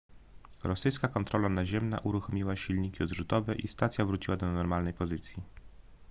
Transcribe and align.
rosyjska 0.63 1.07
kontrola 1.07 1.49
naziemna 1.49 1.99
uruchomiła 2.01 2.55
silniki 2.55 3.03
odrzutowe 3.03 3.55
i 3.55 3.67
stacja 3.67 4.05
wróciła 4.05 4.37
do 4.37 4.51
normalnej 4.51 4.93
pozycji 4.93 5.43